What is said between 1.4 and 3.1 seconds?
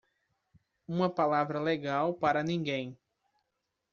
legal para ninguém.